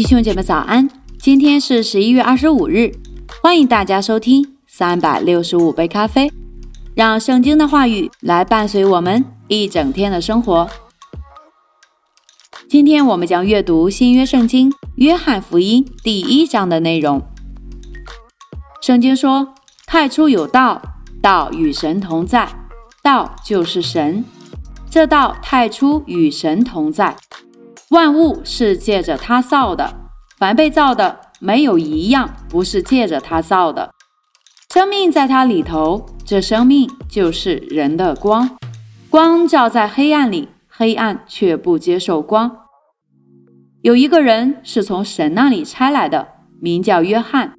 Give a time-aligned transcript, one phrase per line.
[0.00, 2.90] 弟兄姐妹早安，今天是十一月二十五日，
[3.42, 6.32] 欢迎大家收听三百六十五杯咖啡，
[6.94, 10.66] 让圣经的话语来伴随我们一整天的生活。
[12.66, 17.20] 今天我们将阅读新约圣经约翰福音第一章的内容。
[18.80, 19.52] 圣经说
[19.86, 20.80] ：“太初有道，
[21.20, 22.48] 道与神同在，
[23.02, 24.24] 道就是神。
[24.88, 27.14] 这道太初与神同在。”
[27.90, 29.99] 万物是借着他造的，
[30.40, 33.90] 凡被造的，没有一样不是借着他造的。
[34.72, 38.56] 生命在他里头，这生命就是人的光。
[39.10, 42.50] 光照在黑暗里，黑暗却不接受光。
[43.82, 46.26] 有一个人是从神那里差来的，
[46.58, 47.52] 名叫约翰。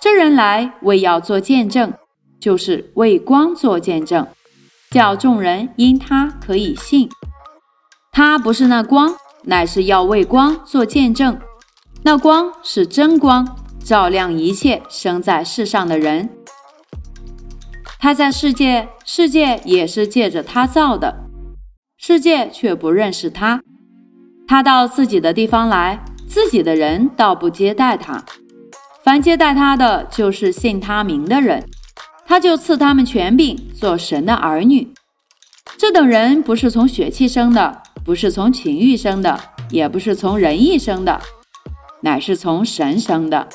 [0.00, 1.92] 这人来为要做见证，
[2.38, 4.24] 就是为光做见证，
[4.92, 7.08] 叫众人因他可以信。
[8.12, 9.16] 他不是那光。
[9.46, 11.38] 乃是要为光做见证，
[12.06, 16.28] 那光是真光，照亮一切生在世上的人。
[17.98, 21.24] 他在世界，世界也是借着他造的，
[21.96, 23.62] 世界却不认识他。
[24.46, 28.22] 他到自己的地方来，自己的人倒不接待他。
[29.02, 31.66] 凡接待他的，就是信他名的人，
[32.26, 34.92] 他就赐他们权柄，做神的儿女。
[35.78, 37.80] 这等人不是从血气生的。
[38.04, 41.18] 不是从情欲生的，也不是从仁义生的，
[42.04, 43.48] 乃是从神生的。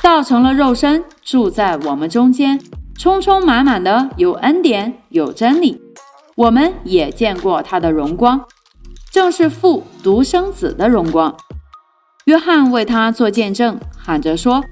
[0.00, 2.58] 道成了肉身，住在我们中间，
[2.96, 5.80] 充充满满的有恩典，有真理。
[6.36, 8.40] 我们也见过他的荣光，
[9.12, 11.36] 正是父独生子的荣光。
[12.26, 14.64] 约翰为他做见证，喊着说：“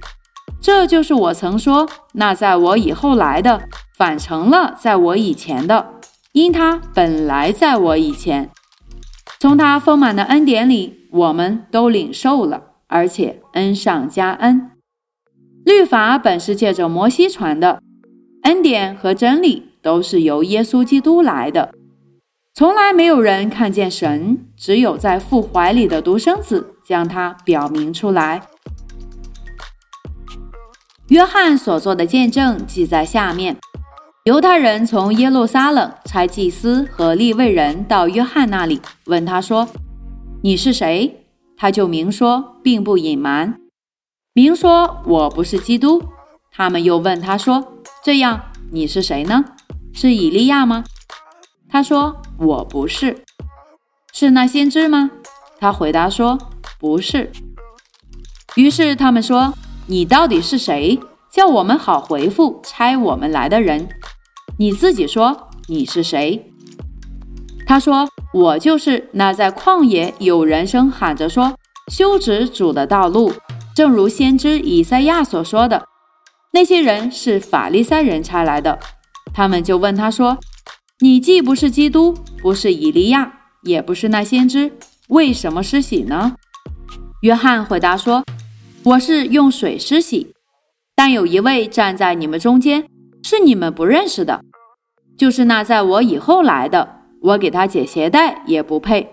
[0.62, 3.62] 这就是我曾说，那在我以后来的，
[3.96, 5.94] 反成了在我以前的。”
[6.32, 8.50] 因他本来在我以前，
[9.40, 14.70] 从他丰满的恩典里，我们都领受了，而且恩上加恩。
[15.64, 17.82] 律法本是借着摩西传的，
[18.42, 21.74] 恩典和真理都是由耶稣基督来的。
[22.54, 28.42] 从来没有人看见神，只有在父怀里的独生子将他表明出来。
[31.08, 33.56] 约翰所做的见证记在下面。
[34.24, 39.66] 犹太人从耶路撒冷差祭司和利未人到约翰那里，问他说
[40.48, 41.26] ：“你是谁？”
[41.58, 43.60] 他就明说，并不隐瞒，
[44.32, 46.02] 明说：“我不是基督。”
[46.50, 49.44] 他们又问他说：“这样，你是谁呢？
[49.92, 50.84] 是以利亚吗？”
[51.68, 53.24] 他说：“我不是。”
[54.14, 55.10] 是那先知吗？
[55.58, 56.38] 他回答说
[56.80, 57.30] ：“不是。”
[58.56, 59.52] 于是他们说
[59.86, 60.98] ：“你到底是谁？
[61.30, 63.86] 叫我们好回复差我们来的人。”
[64.56, 66.50] 你自己说你是谁？
[67.66, 71.56] 他说：“我就是那在旷野有人声喊着说
[71.90, 73.32] 修直主的道路，
[73.74, 75.86] 正如先知以赛亚所说的。
[76.52, 78.78] 那些人是法利赛人差来的，
[79.32, 80.38] 他们就问他说
[81.00, 84.72] ：‘你既不是基督，不是以利亚，也不是那先知，
[85.08, 86.34] 为什么施洗呢？’
[87.22, 88.24] 约翰回答说
[88.84, 90.34] ：‘我是用水施洗，
[90.94, 92.86] 但有一位站在你们中间，
[93.22, 94.42] 是你们不认识的。’”
[95.16, 99.10] 就是那在我以后来的，我给他解鞋带也不配。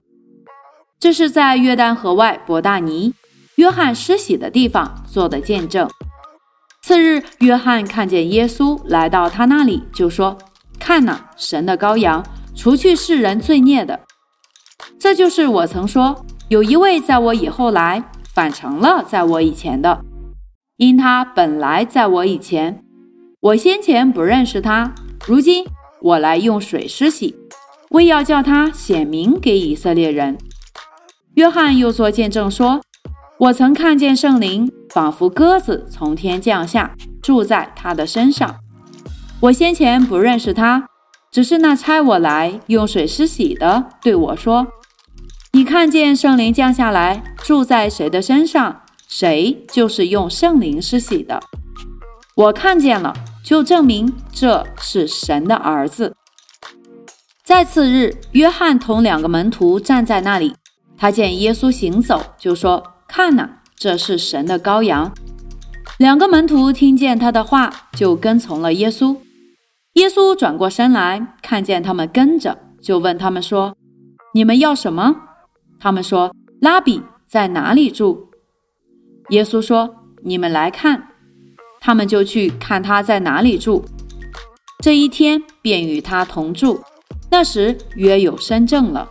[1.00, 3.14] 这是在约旦河外伯大尼
[3.56, 5.90] 约翰施洗的地方做的见证。
[6.82, 10.38] 次日，约翰看见耶稣来到他那里，就说
[10.80, 12.24] ：“看哪，神的羔羊，
[12.56, 14.00] 除去世人罪孽的。
[15.00, 20.04] 这就是我曾说，有一位在我以后来，反成了在我以前的，
[20.78, 22.84] 因他本来在我以前，
[23.40, 24.94] 我先前不认识他，
[25.26, 25.66] 如今。”
[26.02, 27.36] 我来用水施洗，
[27.92, 30.38] 为要叫他显明给以色列人。
[31.36, 32.82] 约翰又作见证说
[33.40, 38.56] ：“我曾看见圣灵仿佛鸽子从天降下，住在他的身上。
[39.40, 40.88] 我先前不认识他，
[41.32, 44.68] 只是那差我来用水施洗的对我说
[45.54, 51.40] ：‘你看见圣灵降下来住在谁的身上，谁就是用圣灵施洗的。’
[52.36, 53.14] 我看见了。”
[53.46, 56.16] 就证明这是神的儿子。
[57.46, 60.56] 在次日，约翰同两个门徒站在那里，
[60.98, 65.14] 他见耶稣行走，就说：“看哪，这是神的羔羊。”
[66.00, 69.16] 两个门徒听见他的话，就跟从了耶稣。
[69.94, 73.78] 耶稣转过身来，看见他们跟着，就问他们说
[74.34, 75.16] ：“你们要什么？”
[75.80, 78.28] 他们说：“拉比在哪里住？”
[79.30, 79.96] 耶稣说
[80.26, 81.10] ：“你们来看。”
[81.80, 83.86] 他们就去看他在哪里住，
[84.84, 86.82] 这一天便与他同住。
[87.30, 89.10] 那时约有深正了。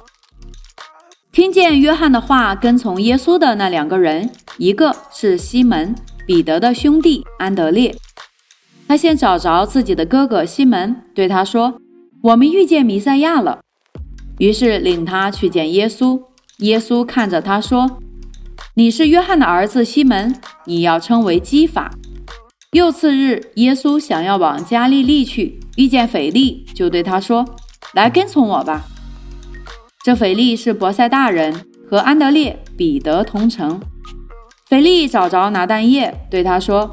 [1.32, 5.94] 听见约翰的话，跟从耶稣的那两个人，一个是西门
[6.26, 7.94] 彼得的兄弟安德烈。
[8.86, 11.80] 他先找着自己的哥哥西门，对他说
[12.22, 13.60] ：“我们遇见弥赛亚了。”
[14.38, 16.22] 于是领他去见耶稣。
[16.58, 17.98] 耶稣看着他说
[18.76, 21.90] ：“你是约翰的儿子西门，你要称为基法。”
[22.72, 27.44] 又次日，耶稣想要往加利利去，遇见腓力，就对他说
[27.94, 28.84] ：“来跟从我吧。”
[30.04, 33.80] 这腓力是伯赛大人，和安德烈、彼得同城。
[34.68, 36.90] 腓力找着拿但业，对他说：“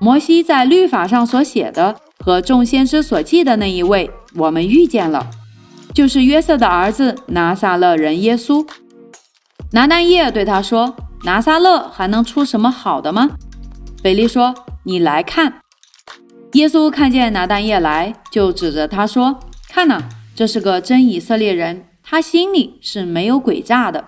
[0.00, 5.28] 摩西在律法上所写的和众先知所记的那一位，我们遇见了，
[5.94, 8.66] 就是约瑟的儿子拿撒勒人耶稣。”
[9.72, 10.94] 拿但业对他说
[11.24, 13.30] ：“拿撒勒还能出什么好的吗？”
[14.02, 15.60] 腓力说：“你来看。”
[16.54, 19.38] 耶稣看见拿但业来，就指着他说
[19.70, 20.02] ：“看呐，
[20.34, 24.06] 这是个真以色列人。”他心里是没有诡诈的。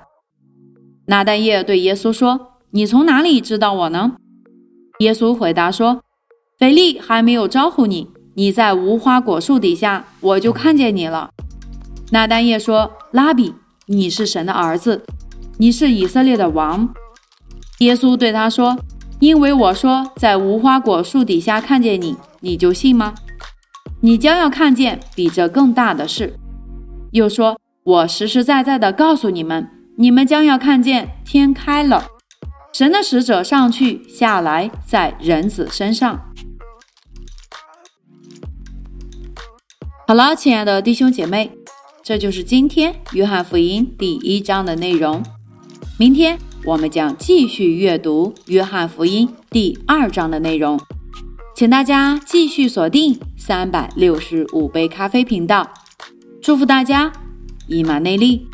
[1.06, 4.16] 拿但业对耶稣说：“你从哪里知道我呢？”
[4.98, 6.02] 耶稣回答说
[6.58, 11.30] ：“腓力还没有招呼你，你在无花果树底下，我就看见你了。”
[12.10, 13.54] 拿但业说：“拉比，
[13.86, 15.04] 你是神的儿子，
[15.58, 16.92] 你是以色列的王。”
[17.78, 18.76] 耶稣对他说
[19.20, 23.14] ：“因为我说在无花果树底下看见你，你就信吗？
[24.04, 26.38] 你将要看见比这更大的事。”
[27.12, 27.58] 又说。
[27.84, 29.68] 我实实在在的告诉你们，
[29.98, 32.06] 你们将要看见天开了，
[32.72, 36.18] 神的使者上去下来，在人子身上。
[40.08, 41.50] 好了，亲爱的弟兄姐妹，
[42.02, 45.22] 这就是今天约翰福音第一章的内容。
[45.98, 50.80] 明天我们将继续阅读约翰福音第二章的内容，
[51.54, 55.68] 请大家继续锁定三百六十五杯咖啡频道。
[56.40, 57.12] 祝福大家！
[57.68, 58.48] 伊玛内利。